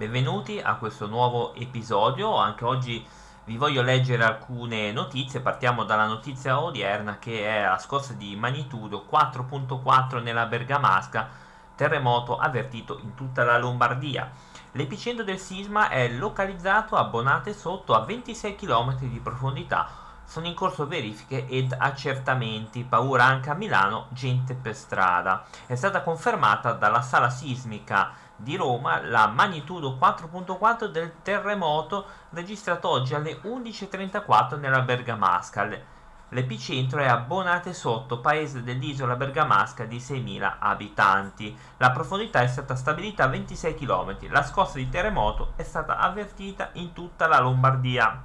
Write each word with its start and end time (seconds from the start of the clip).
Benvenuti 0.00 0.58
a 0.58 0.76
questo 0.76 1.06
nuovo 1.06 1.52
episodio, 1.54 2.34
anche 2.34 2.64
oggi 2.64 3.06
vi 3.44 3.58
voglio 3.58 3.82
leggere 3.82 4.24
alcune 4.24 4.92
notizie, 4.92 5.40
partiamo 5.40 5.84
dalla 5.84 6.06
notizia 6.06 6.58
odierna 6.58 7.18
che 7.18 7.46
è 7.46 7.66
la 7.66 7.76
scossa 7.76 8.14
di 8.14 8.34
magnitudo 8.34 9.04
4.4 9.06 10.22
nella 10.22 10.46
Bergamasca, 10.46 11.28
terremoto 11.74 12.38
avvertito 12.38 12.98
in 13.02 13.12
tutta 13.12 13.44
la 13.44 13.58
Lombardia. 13.58 14.30
L'epicentro 14.72 15.22
del 15.22 15.38
sisma 15.38 15.90
è 15.90 16.08
localizzato 16.08 16.96
a 16.96 17.04
Bonate 17.04 17.52
sotto 17.52 17.92
a 17.92 18.00
26 18.00 18.54
km 18.54 18.96
di 19.00 19.20
profondità. 19.22 19.86
Sono 20.24 20.46
in 20.46 20.54
corso 20.54 20.86
verifiche 20.86 21.46
ed 21.46 21.76
accertamenti, 21.76 22.84
paura 22.84 23.24
anche 23.24 23.50
a 23.50 23.54
Milano, 23.54 24.06
gente 24.12 24.54
per 24.54 24.74
strada. 24.74 25.44
È 25.66 25.74
stata 25.74 26.00
confermata 26.00 26.72
dalla 26.72 27.02
sala 27.02 27.28
sismica 27.28 28.28
di 28.42 28.56
Roma 28.56 29.00
la 29.02 29.26
magnitudo 29.26 29.98
4.4 30.00 30.86
del 30.86 31.14
terremoto 31.22 32.06
registrato 32.30 32.88
oggi 32.88 33.14
alle 33.14 33.40
11.34 33.42 34.58
nella 34.58 34.80
Bergamasca. 34.80 35.68
L'epicentro 36.32 37.00
è 37.00 37.06
a 37.06 37.16
Bonate 37.16 37.72
Sotto, 37.72 38.20
paese 38.20 38.62
dell'isola 38.62 39.16
bergamasca 39.16 39.84
di 39.84 39.98
6.000 39.98 40.56
abitanti. 40.60 41.56
La 41.78 41.90
profondità 41.90 42.40
è 42.40 42.46
stata 42.46 42.76
stabilita 42.76 43.24
a 43.24 43.28
26 43.28 43.74
km. 43.74 44.16
La 44.28 44.44
scossa 44.44 44.78
di 44.78 44.88
terremoto 44.88 45.54
è 45.56 45.64
stata 45.64 45.98
avvertita 45.98 46.70
in 46.74 46.92
tutta 46.92 47.26
la 47.26 47.40
Lombardia. 47.40 48.22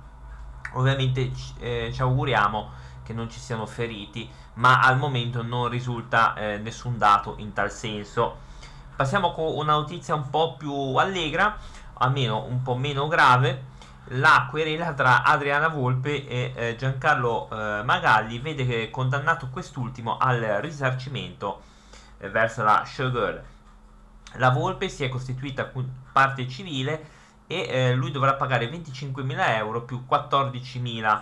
Ovviamente 0.74 1.32
eh, 1.58 1.90
ci 1.92 2.02
auguriamo 2.02 2.70
che 3.02 3.14
non 3.14 3.28
ci 3.30 3.40
siano 3.40 3.66
feriti, 3.66 4.30
ma 4.56 4.82
al 4.82 4.98
momento 4.98 5.42
non 5.42 5.68
risulta 5.68 6.36
eh, 6.36 6.58
nessun 6.60 7.00
dato 7.00 7.36
in 7.38 7.54
tal 7.54 7.72
senso. 7.72 8.45
Passiamo 8.96 9.34
con 9.34 9.54
una 9.56 9.74
notizia 9.74 10.16
un 10.16 10.30
po' 10.30 10.56
più 10.56 10.74
allegra, 10.96 11.58
almeno 11.96 12.46
un 12.46 12.62
po' 12.62 12.76
meno 12.76 13.08
grave 13.08 13.74
la 14.10 14.48
querela 14.50 14.94
tra 14.94 15.24
Adriana 15.24 15.68
Volpe 15.68 16.28
e 16.28 16.54
eh, 16.56 16.76
Giancarlo 16.76 17.50
eh, 17.50 17.84
Magalli 17.84 18.40
vede 18.40 18.66
che 18.66 18.90
condannato 18.92 19.50
quest'ultimo 19.50 20.18
al 20.18 20.40
risarcimento 20.62 21.62
eh, 22.20 22.30
verso 22.30 22.64
la 22.64 22.84
showgirl. 22.86 23.44
La 24.34 24.50
Volpe 24.52 24.88
si 24.90 25.04
è 25.04 25.10
costituita 25.10 25.72
parte 26.12 26.48
civile 26.48 27.10
e 27.48 27.68
eh, 27.68 27.94
lui 27.96 28.12
dovrà 28.12 28.36
pagare 28.36 28.70
25.000 28.70 29.56
euro 29.58 29.82
più 29.82 30.06
14.000. 30.10 31.22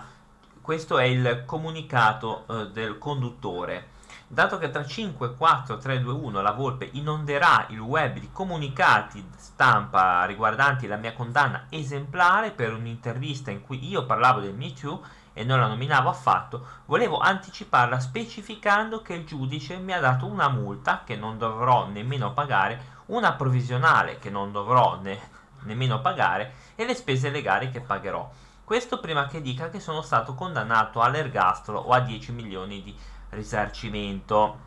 Questo 0.60 0.98
è 0.98 1.04
il 1.04 1.42
comunicato 1.46 2.44
eh, 2.48 2.70
del 2.70 2.98
conduttore. 2.98 3.93
Dato 4.34 4.58
che 4.58 4.68
tra 4.70 4.84
5, 4.84 5.36
4, 5.36 5.78
3, 5.78 6.00
2, 6.00 6.12
1 6.12 6.42
la 6.42 6.50
Volpe 6.50 6.88
inonderà 6.94 7.66
il 7.68 7.78
web 7.78 8.18
di 8.18 8.30
comunicati 8.32 9.24
stampa 9.36 10.24
riguardanti 10.24 10.88
la 10.88 10.96
mia 10.96 11.12
condanna 11.12 11.66
esemplare 11.68 12.50
per 12.50 12.72
un'intervista 12.72 13.52
in 13.52 13.62
cui 13.62 13.88
io 13.88 14.04
parlavo 14.06 14.40
del 14.40 14.52
Me 14.52 14.72
Too 14.72 15.00
e 15.34 15.44
non 15.44 15.60
la 15.60 15.68
nominavo 15.68 16.08
affatto, 16.08 16.66
volevo 16.86 17.18
anticiparla 17.18 18.00
specificando 18.00 19.02
che 19.02 19.14
il 19.14 19.24
giudice 19.24 19.76
mi 19.76 19.92
ha 19.92 20.00
dato 20.00 20.26
una 20.26 20.48
multa 20.48 21.02
che 21.04 21.14
non 21.14 21.38
dovrò 21.38 21.86
nemmeno 21.86 22.32
pagare, 22.32 23.02
una 23.06 23.34
provvisionale 23.34 24.18
che 24.18 24.30
non 24.30 24.50
dovrò 24.50 24.98
ne- 25.00 25.30
nemmeno 25.60 26.00
pagare 26.00 26.54
e 26.74 26.84
le 26.84 26.96
spese 26.96 27.30
legali 27.30 27.70
che 27.70 27.80
pagherò. 27.80 28.28
Questo 28.64 28.98
prima 28.98 29.28
che 29.28 29.40
dica 29.40 29.68
che 29.68 29.78
sono 29.78 30.02
stato 30.02 30.34
condannato 30.34 31.00
all'ergastolo 31.00 31.78
o 31.78 31.92
a 31.92 32.00
10 32.00 32.32
milioni 32.32 32.82
di 32.82 32.90
euro 32.90 33.12
risarcimento. 33.34 34.60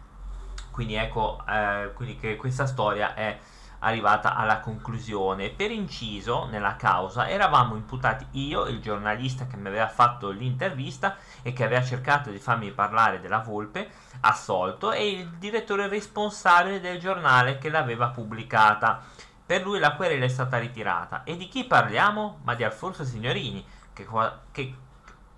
Quindi 0.72 0.96
ecco 0.96 1.44
eh, 1.50 1.92
quindi 1.96 2.18
che 2.18 2.36
questa 2.36 2.68
storia 2.68 3.16
è 3.16 3.40
arrivata 3.80 4.36
alla 4.36 4.60
conclusione. 4.60 5.50
Per 5.50 5.72
inciso, 5.72 6.46
nella 6.46 6.76
causa 6.76 7.30
eravamo 7.30 7.76
imputati 7.76 8.26
io, 8.32 8.66
il 8.66 8.82
giornalista 8.82 9.48
che 9.48 9.58
mi 9.58 9.68
aveva 9.68 9.88
fatto 9.88 10.30
l'intervista 10.30 11.18
e 11.42 11.54
che 11.54 11.64
aveva 11.64 11.84
cercato 11.84 12.30
di 12.30 12.40
farmi 12.40 12.72
parlare 12.72 13.20
della 13.20 13.40
volpe, 13.40 13.90
assolto, 14.22 14.92
e 14.92 15.10
il 15.10 15.30
direttore 15.38 15.88
responsabile 15.88 16.80
del 16.80 17.00
giornale 17.00 17.58
che 17.58 17.70
l'aveva 17.70 18.10
pubblicata. 18.10 19.02
Per 19.46 19.64
lui 19.64 19.80
la 19.80 19.96
querela 19.96 20.26
è 20.26 20.30
stata 20.30 20.58
ritirata. 20.58 21.24
E 21.24 21.38
di 21.38 21.48
chi 21.48 21.64
parliamo? 21.64 22.40
Ma 22.44 22.54
di 22.56 22.64
Alfonso 22.64 23.04
Signorini, 23.04 23.66
che, 23.94 24.08
che 24.52 24.76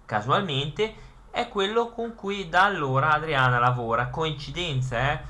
casualmente 0.06 1.08
è 1.32 1.48
quello 1.48 1.90
con 1.90 2.16
cui 2.16 2.50
da 2.50 2.64
allora 2.64 3.12
Adriana 3.12 3.60
lavora. 3.60 4.10
Coincidenza, 4.10 5.12
eh? 5.12 5.22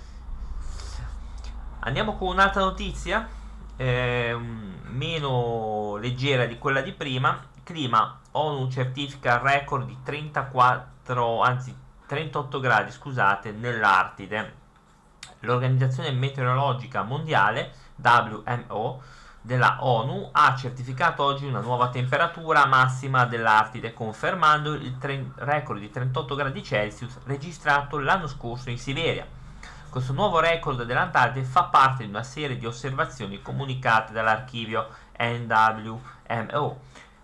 Andiamo 1.82 2.16
con 2.16 2.30
un'altra 2.30 2.62
notizia, 2.62 3.28
eh, 3.76 4.38
meno 4.84 5.96
leggera 5.98 6.46
di 6.46 6.58
quella 6.58 6.82
di 6.82 6.94
prima. 6.94 7.48
Clima, 7.64 8.20
ONU 8.32 8.70
certifica 8.70 9.38
record 9.38 9.86
di 9.86 9.98
34, 10.04 11.42
anzi 11.42 11.76
38 12.06 12.60
gradi, 12.60 12.92
scusate, 12.92 13.52
nell'Artide. 13.52 14.56
L'Organizzazione 15.42 16.12
Meteorologica 16.12 17.04
Mondiale, 17.04 17.72
WMO, 17.96 19.02
della 19.42 19.78
ONU 19.80 20.30
ha 20.32 20.56
certificato 20.56 21.24
oggi 21.24 21.46
una 21.46 21.62
nuova 21.62 21.90
temperatura 21.90 22.66
massima 22.66 23.26
dell'Artide, 23.26 23.94
confermando 23.94 24.74
il 24.74 24.98
tre- 24.98 25.32
record 25.36 25.80
di 25.80 25.90
38 25.90 26.36
gradi 26.36 26.64
Celsius 26.64 27.18
registrato 27.26 28.00
l'anno 28.00 28.28
scorso 28.28 28.70
in 28.70 28.78
Siberia. 28.78 29.26
Questo 29.90 30.14
nuovo 30.14 30.40
record 30.40 30.84
dell'Antartide 30.84 31.46
fa 31.46 31.64
parte 31.64 32.04
di 32.04 32.10
una 32.10 32.24
serie 32.24 32.58
di 32.58 32.66
osservazioni 32.66 33.42
comunicate 33.42 34.14
dall'archivio 34.14 34.88
NWMO 35.18 36.80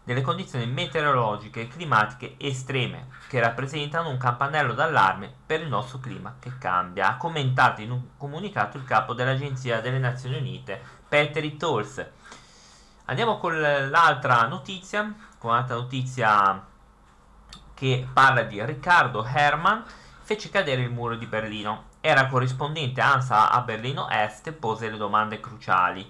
delle 0.06 0.22
condizioni 0.22 0.68
meteorologiche 0.68 1.62
e 1.62 1.68
climatiche 1.68 2.36
estreme 2.38 3.08
che 3.28 3.40
rappresentano 3.40 4.10
un 4.10 4.18
campanello 4.18 4.74
d'allarme 4.74 5.34
per 5.46 5.62
il 5.62 5.68
nostro 5.68 5.98
clima 5.98 6.36
che 6.40 6.58
cambia, 6.60 7.10
ha 7.10 7.18
commentato 7.18 7.82
in 7.82 7.90
un 7.90 8.02
comunicato 8.16 8.78
il 8.78 8.86
capo 8.86 9.16
dell'Agenzia 9.16 9.82
delle 9.82 9.98
Nazioni 9.98 10.38
Unite, 10.38 10.80
Peter 11.10 11.44
Tolls. 11.58 12.06
Andiamo 13.06 13.40
con 13.40 13.60
l'altra 13.60 14.48
notizia, 14.48 15.12
con 15.40 15.50
un'altra 15.50 15.76
notizia 15.76 16.64
che 17.74 18.08
parla 18.14 18.44
di 18.44 18.64
Riccardo 18.64 19.26
Herman, 19.26 19.84
fece 20.22 20.50
cadere 20.50 20.84
il 20.84 20.92
muro 20.92 21.16
di 21.16 21.26
Berlino. 21.26 21.94
Era 22.00 22.28
corrispondente 22.28 23.02
ANSA 23.02 23.50
a 23.50 23.62
Berlino 23.62 24.08
Est 24.08 24.48
e 24.48 24.54
pose 24.54 24.90
le 24.90 24.98
domande 24.98 25.40
cruciali 25.40 26.08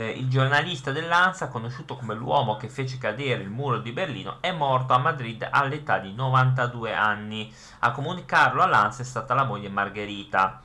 eh, 0.00 0.10
il 0.10 0.28
giornalista 0.30 0.92
dell'ANSA, 0.92 1.48
conosciuto 1.48 1.96
come 1.96 2.14
l'uomo 2.14 2.56
che 2.56 2.70
fece 2.70 2.96
cadere 2.96 3.42
il 3.42 3.50
muro 3.50 3.80
di 3.80 3.92
Berlino, 3.92 4.38
è 4.40 4.50
morto 4.50 4.94
a 4.94 4.98
Madrid 4.98 5.46
all'età 5.50 5.98
di 5.98 6.14
92 6.14 6.94
anni. 6.94 7.52
A 7.80 7.90
comunicarlo 7.90 8.62
all'ANSA 8.62 9.02
è 9.02 9.04
stata 9.04 9.34
la 9.34 9.44
moglie 9.44 9.68
Margherita. 9.68 10.62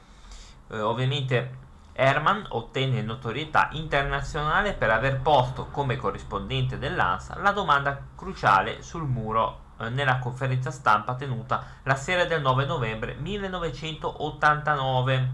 Eh, 0.70 0.80
ovviamente 0.80 1.64
Herman 1.92 2.46
ottenne 2.50 3.02
notorietà 3.02 3.68
internazionale 3.74 4.72
per 4.74 4.90
aver 4.90 5.20
posto 5.20 5.66
come 5.68 5.98
corrispondente 5.98 6.78
dell'ANSA 6.78 7.40
la 7.40 7.52
domanda 7.52 8.02
cruciale 8.16 8.82
sul 8.82 9.08
muro 9.08 9.60
eh, 9.80 9.90
nella 9.90 10.20
conferenza 10.20 10.72
stampa 10.72 11.16
tenuta 11.16 11.64
la 11.84 11.96
sera 11.96 12.26
del 12.26 12.42
9 12.42 12.66
novembre 12.66 13.14
1989 13.14 15.30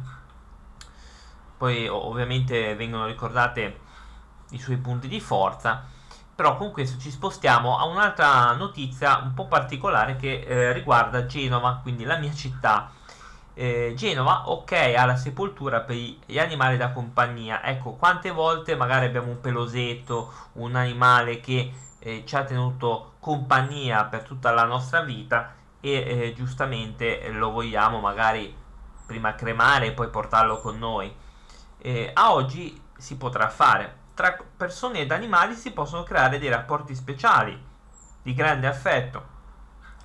poi 1.57 1.87
ovviamente 1.87 2.75
vengono 2.75 3.07
ricordate 3.07 3.89
i 4.51 4.59
suoi 4.59 4.77
punti 4.77 5.07
di 5.07 5.19
forza 5.19 5.99
però 6.41 6.57
con 6.57 6.71
questo 6.71 6.99
ci 6.99 7.11
spostiamo 7.11 7.77
a 7.77 7.85
un'altra 7.85 8.53
notizia 8.53 9.19
un 9.23 9.35
po' 9.35 9.45
particolare 9.45 10.15
che 10.15 10.39
eh, 10.39 10.73
riguarda 10.73 11.27
Genova, 11.27 11.79
quindi 11.83 12.03
la 12.03 12.17
mia 12.17 12.33
città. 12.33 12.89
Eh, 13.53 13.93
Genova, 13.95 14.49
ok, 14.49 14.71
ha 14.97 15.05
la 15.05 15.17
sepoltura 15.17 15.81
per 15.81 15.95
gli 15.95 16.39
animali 16.39 16.77
da 16.77 16.93
compagnia. 16.93 17.63
Ecco, 17.63 17.91
quante 17.91 18.31
volte 18.31 18.75
magari 18.75 19.05
abbiamo 19.05 19.29
un 19.29 19.39
pelosetto, 19.39 20.31
un 20.53 20.75
animale 20.75 21.39
che 21.41 21.71
eh, 21.99 22.23
ci 22.25 22.35
ha 22.35 22.43
tenuto 22.43 23.13
compagnia 23.19 24.05
per 24.05 24.23
tutta 24.23 24.49
la 24.51 24.63
nostra 24.63 25.01
vita 25.01 25.53
e 25.79 25.91
eh, 25.91 26.33
giustamente 26.35 27.29
lo 27.29 27.51
vogliamo 27.51 27.99
magari 27.99 28.51
prima 29.05 29.35
cremare 29.35 29.87
e 29.87 29.91
poi 29.91 30.07
portarlo 30.09 30.59
con 30.59 30.79
noi 30.79 31.13
eh, 31.79 32.11
a 32.13 32.33
oggi 32.33 32.81
si 32.97 33.17
potrà 33.17 33.49
fare. 33.49 33.99
Tra 34.13 34.37
persone 34.57 34.99
ed 34.99 35.11
animali 35.11 35.55
si 35.55 35.71
possono 35.71 36.03
creare 36.03 36.37
dei 36.37 36.49
rapporti 36.49 36.93
speciali 36.95 37.59
di 38.21 38.33
grande 38.33 38.67
affetto. 38.67 39.39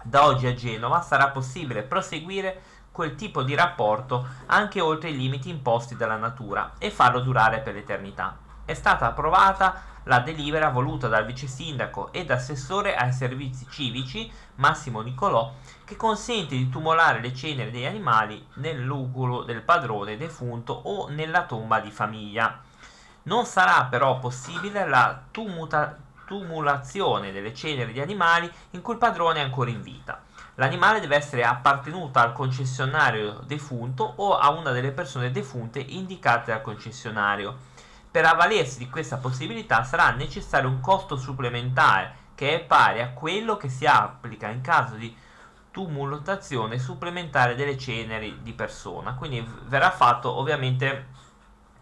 Da 0.02 0.24
oggi 0.24 0.46
a 0.46 0.54
Genova 0.54 1.00
sarà 1.02 1.30
possibile 1.30 1.82
proseguire 1.82 2.62
quel 2.92 3.14
tipo 3.14 3.42
di 3.42 3.54
rapporto 3.54 4.26
anche 4.46 4.80
oltre 4.80 5.10
i 5.10 5.16
limiti 5.16 5.50
imposti 5.50 5.96
dalla 5.96 6.16
natura 6.16 6.74
e 6.78 6.90
farlo 6.90 7.20
durare 7.20 7.60
per 7.60 7.74
l'eternità. 7.74 8.38
È 8.64 8.72
stata 8.74 9.06
approvata 9.06 9.94
la 10.04 10.20
delibera 10.20 10.70
voluta 10.70 11.08
dal 11.08 11.26
vice 11.26 11.48
sindaco 11.48 12.12
ed 12.12 12.30
assessore 12.30 12.94
ai 12.94 13.12
servizi 13.12 13.66
civici 13.68 14.30
Massimo 14.56 15.00
Nicolò 15.00 15.52
che 15.84 15.96
consente 15.96 16.54
di 16.54 16.68
tumolare 16.68 17.20
le 17.20 17.34
ceneri 17.34 17.70
degli 17.70 17.84
animali 17.84 18.46
nel 18.54 18.82
lugulo 18.82 19.42
del 19.42 19.62
padrone 19.62 20.16
defunto 20.16 20.72
o 20.72 21.08
nella 21.08 21.44
tomba 21.44 21.80
di 21.80 21.90
famiglia. 21.90 22.62
Non 23.26 23.44
sarà 23.44 23.84
però 23.84 24.18
possibile 24.18 24.86
la 24.86 25.20
tumuta- 25.30 25.96
tumulazione 26.26 27.32
delle 27.32 27.54
ceneri 27.54 27.92
di 27.92 28.00
animali 28.00 28.50
in 28.70 28.82
cui 28.82 28.94
il 28.94 29.00
padrone 29.00 29.40
è 29.40 29.42
ancora 29.42 29.70
in 29.70 29.82
vita. 29.82 30.22
L'animale 30.54 31.00
deve 31.00 31.16
essere 31.16 31.44
appartenuto 31.44 32.18
al 32.18 32.32
concessionario 32.32 33.40
defunto 33.44 34.04
o 34.16 34.38
a 34.38 34.50
una 34.50 34.70
delle 34.70 34.92
persone 34.92 35.30
defunte 35.30 35.80
indicate 35.80 36.52
dal 36.52 36.62
concessionario. 36.62 37.56
Per 38.10 38.24
avvalersi 38.24 38.78
di 38.78 38.88
questa 38.88 39.16
possibilità 39.16 39.82
sarà 39.82 40.10
necessario 40.10 40.68
un 40.68 40.80
costo 40.80 41.16
supplementare 41.16 42.24
che 42.36 42.54
è 42.54 42.60
pari 42.60 43.00
a 43.02 43.10
quello 43.10 43.56
che 43.56 43.68
si 43.68 43.86
applica 43.86 44.48
in 44.48 44.60
caso 44.60 44.94
di 44.94 45.14
tumulazione 45.72 46.78
supplementare 46.78 47.56
delle 47.56 47.76
ceneri 47.76 48.38
di 48.42 48.52
persona. 48.52 49.14
Quindi 49.14 49.44
verrà 49.64 49.90
fatto 49.90 50.32
ovviamente 50.32 51.08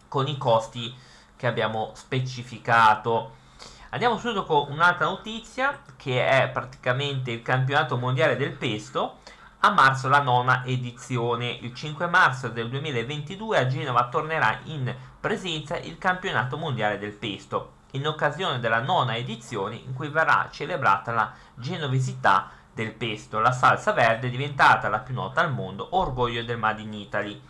con 0.07 0.27
i 0.27 0.37
costi 0.37 1.13
che 1.35 1.47
abbiamo 1.47 1.91
specificato. 1.93 3.43
Andiamo 3.89 4.17
subito 4.17 4.43
con 4.43 4.71
un'altra 4.71 5.05
notizia 5.05 5.79
che 5.95 6.27
è 6.27 6.49
praticamente 6.49 7.31
il 7.31 7.41
campionato 7.41 7.97
mondiale 7.97 8.35
del 8.35 8.51
pesto. 8.51 9.19
A 9.59 9.71
marzo 9.71 10.09
la 10.09 10.21
nona 10.21 10.63
edizione, 10.65 11.49
il 11.49 11.73
5 11.73 12.05
marzo 12.07 12.49
del 12.49 12.69
2022 12.69 13.57
a 13.57 13.67
Genova 13.67 14.09
tornerà 14.09 14.59
in 14.65 14.93
presenza 15.19 15.77
il 15.77 15.97
campionato 15.97 16.57
mondiale 16.57 16.99
del 16.99 17.13
pesto, 17.13 17.71
in 17.91 18.05
occasione 18.05 18.59
della 18.59 18.81
nona 18.81 19.15
edizione 19.15 19.75
in 19.75 19.93
cui 19.93 20.09
verrà 20.09 20.49
celebrata 20.51 21.11
la 21.11 21.31
genovesità 21.55 22.51
del 22.73 22.91
pesto. 22.91 23.39
La 23.39 23.53
salsa 23.53 23.93
verde 23.93 24.29
diventata 24.29 24.89
la 24.89 24.99
più 24.99 25.13
nota 25.13 25.41
al 25.41 25.53
mondo, 25.53 25.87
orgoglio 25.91 26.43
del 26.43 26.57
Made 26.57 26.81
in 26.81 26.93
Italy. 26.93 27.41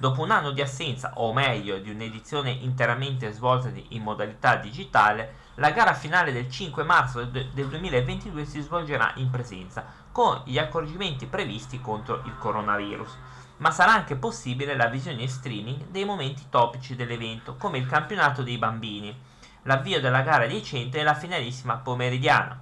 Dopo 0.00 0.22
un 0.22 0.30
anno 0.30 0.52
di 0.52 0.60
assenza, 0.60 1.10
o 1.16 1.32
meglio 1.32 1.80
di 1.80 1.90
un'edizione 1.90 2.50
interamente 2.50 3.32
svolta 3.32 3.68
in 3.88 4.00
modalità 4.04 4.54
digitale, 4.54 5.34
la 5.56 5.72
gara 5.72 5.92
finale 5.92 6.30
del 6.30 6.48
5 6.48 6.84
marzo 6.84 7.24
del 7.24 7.48
2022 7.50 8.44
si 8.44 8.60
svolgerà 8.60 9.10
in 9.16 9.28
presenza, 9.28 9.84
con 10.12 10.42
gli 10.44 10.56
accorgimenti 10.56 11.26
previsti 11.26 11.80
contro 11.80 12.22
il 12.26 12.38
coronavirus. 12.38 13.16
Ma 13.56 13.72
sarà 13.72 13.92
anche 13.92 14.14
possibile 14.14 14.76
la 14.76 14.86
visione 14.86 15.22
in 15.22 15.28
streaming 15.28 15.88
dei 15.88 16.04
momenti 16.04 16.44
topici 16.48 16.94
dell'evento, 16.94 17.56
come 17.56 17.78
il 17.78 17.88
campionato 17.88 18.44
dei 18.44 18.56
bambini, 18.56 19.20
l'avvio 19.62 20.00
della 20.00 20.20
gara 20.20 20.46
dei 20.46 20.62
centri 20.62 21.00
e 21.00 21.02
la 21.02 21.14
finalissima 21.14 21.74
pomeridiana. 21.74 22.56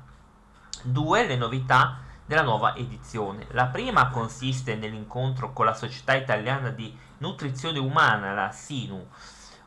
Due 0.81 1.27
le 1.27 1.37
novità 1.37 1.99
della 2.26 2.43
nuova 2.43 2.75
edizione. 2.75 3.46
La 3.52 3.67
prima 3.67 4.11
consiste 4.11 4.75
nell'incontro 4.75 5.52
con 5.52 5.64
la 5.64 5.75
Società 5.75 6.14
Italiana 6.14 6.70
di 6.70 6.94
Nutrizione 7.19 7.78
Umana, 7.78 8.34
la 8.34 8.50
SINU, 8.50 9.06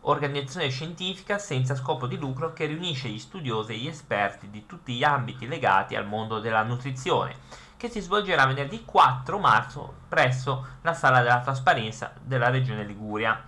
organizzazione 0.02 0.70
scientifica 0.70 1.38
senza 1.38 1.76
scopo 1.76 2.06
di 2.06 2.18
lucro 2.18 2.54
che 2.54 2.66
riunisce 2.66 3.10
gli 3.10 3.20
studiosi 3.20 3.74
e 3.74 3.78
gli 3.78 3.88
esperti 3.88 4.50
di 4.50 4.66
tutti 4.66 4.94
gli 4.94 5.04
ambiti 5.04 5.48
legati 5.48 5.96
al 5.96 6.06
mondo 6.06 6.40
della 6.40 6.64
nutrizione, 6.64 7.36
che 7.78 7.90
si 7.90 8.02
svolgerà 8.02 8.46
venerdì 8.46 8.84
4 8.84 9.40
marzo 9.40 9.94
presso 10.08 10.66
la 10.82 10.94
Sala 10.94 11.22
della 11.22 11.40
Trasparenza 11.40 12.14
della 12.22 12.50
Regione 12.50 12.84
Liguria. 12.84 13.42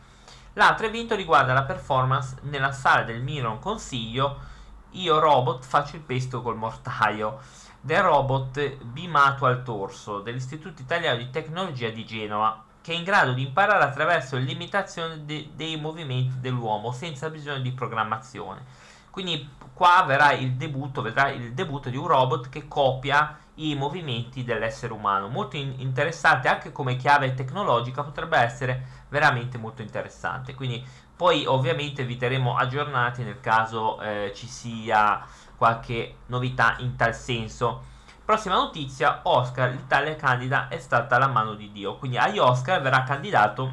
L'altro 0.54 0.86
evento 0.86 1.16
riguarda 1.16 1.54
la 1.54 1.64
performance 1.64 2.38
nella 2.42 2.74
sala 2.74 3.04
del 3.04 3.22
Miron 3.22 3.60
Consiglio 3.60 4.50
Io 4.92 5.20
Robot 5.20 5.64
faccio 5.64 5.96
il 5.96 6.02
pesto 6.02 6.42
col 6.42 6.58
mortaio 6.58 7.40
del 7.80 8.02
robot 8.02 8.84
bimato 8.84 9.46
al 9.46 9.64
torso 9.64 10.20
dell'Istituto 10.20 10.82
Italiano 10.82 11.18
di 11.18 11.30
Tecnologia 11.30 11.90
di 11.90 12.06
Genova 12.06 12.64
che 12.82 12.94
è 12.94 12.96
in 12.96 13.04
grado 13.04 13.32
di 13.34 13.44
imparare 13.44 13.84
attraverso 13.84 14.38
l'imitazione 14.38 15.24
de- 15.24 15.52
dei 15.54 15.80
movimenti 15.80 16.40
dell'uomo 16.40 16.92
senza 16.92 17.30
bisogno 17.30 17.62
di 17.62 17.72
programmazione. 17.72 18.66
Quindi 19.12 19.48
qua 19.74 20.04
verrà 20.06 20.32
il 20.34 20.54
debutto, 20.54 21.02
vedrà 21.02 21.30
il 21.30 21.54
debutto 21.54 21.90
di 21.90 21.98
un 21.98 22.08
robot 22.08 22.50
che 22.50 22.68
copia 22.68 23.38
i 23.56 23.76
movimenti 23.76 24.44
dell'essere 24.44 24.94
umano. 24.94 25.28
Molto 25.28 25.58
in- 25.58 25.76
interessante 25.78 26.48
anche 26.48 26.72
come 26.72 26.96
chiave 26.96 27.34
tecnologica, 27.34 28.04
potrebbe 28.04 28.38
essere 28.38 29.06
veramente 29.10 29.58
molto 29.58 29.82
interessante. 29.82 30.56
Quindi 30.56 30.84
poi 31.22 31.46
ovviamente 31.46 32.04
vi 32.04 32.18
terremo 32.18 32.58
aggiornati 32.58 33.22
nel 33.22 33.40
caso 33.40 34.02
eh, 34.02 34.32
ci 34.34 34.48
sia 34.48 35.24
qualche 35.56 36.16
novità 36.26 36.78
in 36.80 36.96
tal 36.96 37.14
senso. 37.14 37.84
Prossima 38.26 38.56
notizia, 38.56 39.20
Oscar, 39.22 39.70
l'Italia 39.70 40.16
candida 40.16 40.68
è 40.68 40.80
stata 40.80 41.20
la 41.20 41.28
mano 41.28 41.54
di 41.54 41.72
Dio, 41.72 41.98
quindi 41.98 42.18
agli 42.18 42.40
Oscar 42.40 42.82
verrà 42.82 43.04
candidato 43.04 43.72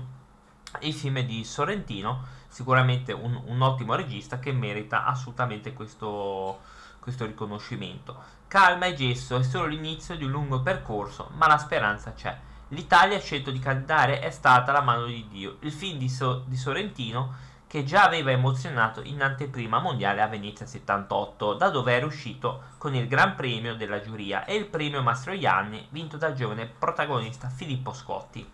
il 0.80 0.92
film 0.92 1.20
di 1.20 1.42
Sorrentino, 1.42 2.22
sicuramente 2.48 3.14
un, 3.14 3.40
un 3.46 3.62
ottimo 3.62 3.94
regista 3.94 4.38
che 4.38 4.52
merita 4.52 5.06
assolutamente 5.06 5.72
questo, 5.72 6.60
questo 7.00 7.24
riconoscimento. 7.24 8.14
Calma 8.46 8.84
e 8.84 8.92
gesso, 8.92 9.38
è 9.38 9.42
solo 9.42 9.64
l'inizio 9.64 10.18
di 10.18 10.24
un 10.24 10.32
lungo 10.32 10.60
percorso, 10.60 11.30
ma 11.36 11.46
la 11.46 11.56
speranza 11.56 12.12
c'è. 12.12 12.47
L'Italia 12.72 13.16
ha 13.16 13.20
scelto 13.20 13.50
di 13.50 13.58
candidare 13.58 14.20
è 14.20 14.30
stata 14.30 14.72
la 14.72 14.82
mano 14.82 15.06
di 15.06 15.26
Dio, 15.30 15.56
il 15.60 15.72
film 15.72 15.96
di, 15.96 16.08
so, 16.10 16.42
di 16.46 16.56
Sorrentino 16.56 17.46
che 17.66 17.82
già 17.82 18.04
aveva 18.04 18.30
emozionato 18.30 19.00
in 19.02 19.22
anteprima 19.22 19.78
mondiale 19.78 20.20
a 20.20 20.26
Venezia 20.26 20.66
78, 20.66 21.54
da 21.54 21.70
dove 21.70 21.94
era 21.94 22.04
uscito 22.04 22.62
con 22.76 22.94
il 22.94 23.08
Gran 23.08 23.34
Premio 23.36 23.74
della 23.74 24.02
giuria 24.02 24.44
e 24.44 24.54
il 24.54 24.66
premio 24.66 25.02
Mastroianni 25.02 25.86
vinto 25.90 26.18
dal 26.18 26.34
giovane 26.34 26.66
protagonista 26.66 27.48
Filippo 27.48 27.94
Scotti. 27.94 28.46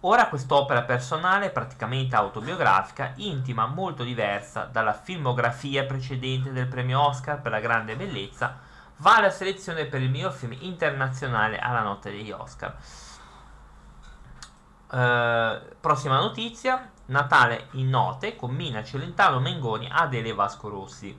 Ora 0.00 0.28
quest'opera 0.28 0.82
personale, 0.82 1.50
praticamente 1.50 2.14
autobiografica, 2.14 3.12
intima, 3.16 3.66
molto 3.66 4.04
diversa 4.04 4.68
dalla 4.70 4.92
filmografia 4.92 5.84
precedente 5.84 6.52
del 6.52 6.68
premio 6.68 7.00
Oscar 7.00 7.40
per 7.40 7.50
la 7.50 7.60
grande 7.60 7.96
bellezza, 7.96 8.56
va 8.98 9.16
alla 9.16 9.30
selezione 9.30 9.86
per 9.86 10.00
il 10.00 10.10
miglior 10.10 10.32
film 10.32 10.56
internazionale 10.60 11.58
alla 11.58 11.82
notte 11.82 12.12
degli 12.12 12.30
Oscar. 12.30 12.76
Uh, 14.88 15.76
prossima 15.80 16.20
notizia, 16.20 16.90
Natale 17.06 17.68
in 17.72 17.88
note 17.88 18.36
Mina 18.48 18.84
Celentano 18.84 19.40
Mengoni 19.40 19.88
Adele 19.90 20.32
Vasco 20.32 20.68
Rossi. 20.68 21.18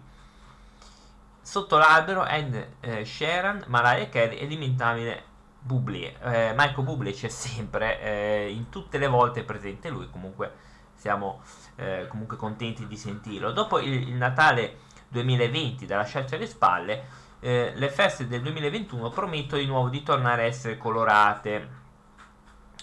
Sotto 1.41 1.77
l'albero 1.77 2.25
Ed 2.25 2.67
eh, 2.81 3.05
Sheeran, 3.05 3.63
Mariah 3.67 4.09
Carey 4.09 4.37
e 4.37 4.45
l'imitabile 4.45 5.23
Bublé. 5.59 6.17
Eh, 6.21 6.53
Michael 6.57 6.83
Bublé 6.83 7.11
c'è 7.11 7.29
sempre, 7.29 8.01
eh, 8.01 8.51
in 8.51 8.69
tutte 8.69 8.97
le 8.97 9.07
volte 9.07 9.41
è 9.41 9.43
presente 9.43 9.89
lui, 9.89 10.09
comunque 10.09 10.51
siamo 10.93 11.41
eh, 11.75 12.05
comunque 12.09 12.35
contenti 12.35 12.85
di 12.85 12.97
sentirlo. 12.97 13.51
Dopo 13.51 13.79
il, 13.79 14.09
il 14.09 14.15
Natale 14.15 14.79
2020 15.07 15.85
da 15.85 15.97
lasciarci 15.97 16.35
alle 16.35 16.47
spalle, 16.47 17.05
eh, 17.39 17.71
le 17.75 17.89
feste 17.89 18.27
del 18.27 18.41
2021 18.41 19.09
promettono 19.09 19.61
di 19.61 19.67
nuovo 19.67 19.89
di 19.89 20.03
tornare 20.03 20.43
a 20.43 20.45
essere 20.45 20.77
colorate 20.77 21.85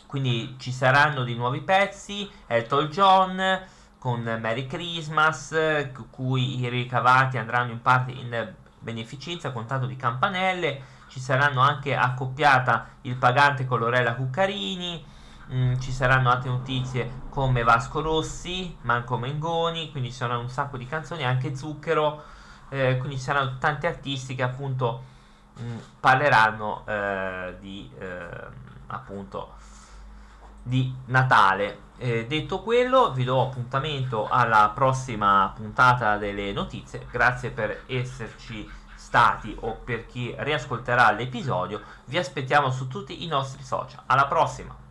quindi 0.06 0.56
ci 0.58 0.72
saranno 0.72 1.24
dei 1.24 1.34
nuovi 1.34 1.60
pezzi, 1.60 2.30
Elton 2.46 2.86
John 2.86 3.62
con 3.98 4.20
Merry 4.20 4.66
Christmas, 4.66 5.56
cui 6.10 6.60
i 6.60 6.68
ricavati 6.68 7.38
andranno 7.38 7.72
in 7.72 7.80
parte 7.80 8.12
in 8.12 8.54
beneficenza 8.78 9.50
con 9.50 9.66
tanto 9.66 9.86
di 9.86 9.96
campanelle, 9.96 10.92
ci 11.08 11.20
saranno 11.20 11.60
anche 11.60 11.96
accoppiata 11.96 12.88
il 13.02 13.16
pagante 13.16 13.64
con 13.64 13.78
Lorella 13.78 14.14
Cuccarini, 14.14 15.04
mm, 15.52 15.78
ci 15.78 15.90
saranno 15.90 16.30
altre 16.30 16.50
notizie 16.50 17.22
come 17.30 17.62
Vasco 17.62 18.00
Rossi, 18.00 18.76
Manco 18.82 19.16
Mengoni, 19.16 19.90
quindi 19.90 20.10
ci 20.10 20.16
saranno 20.16 20.40
un 20.40 20.50
sacco 20.50 20.76
di 20.76 20.86
canzoni, 20.86 21.24
anche 21.24 21.56
Zucchero, 21.56 22.22
eh, 22.68 22.98
quindi 22.98 23.16
ci 23.16 23.22
saranno 23.22 23.58
tanti 23.58 23.86
artisti 23.86 24.34
che 24.34 24.42
appunto 24.42 25.02
mh, 25.54 25.64
mm, 25.64 25.78
parleranno 26.00 26.84
eh, 26.86 27.56
di 27.58 27.90
eh, 27.98 28.26
appunto 28.88 29.54
di 30.64 30.92
Natale. 31.06 31.82
Eh, 31.98 32.26
detto 32.26 32.60
quello, 32.62 33.12
vi 33.12 33.22
do 33.22 33.42
appuntamento 33.42 34.26
alla 34.28 34.72
prossima 34.74 35.52
puntata 35.54 36.16
delle 36.16 36.50
notizie. 36.50 37.06
Grazie 37.10 37.50
per 37.50 37.84
esserci 37.86 38.68
stati 38.96 39.54
o 39.60 39.78
per 39.84 40.06
chi 40.06 40.34
riascolterà 40.38 41.12
l'episodio. 41.12 41.80
Vi 42.06 42.18
aspettiamo 42.18 42.70
su 42.70 42.88
tutti 42.88 43.22
i 43.22 43.28
nostri 43.28 43.62
social. 43.62 44.02
Alla 44.06 44.26
prossima! 44.26 44.83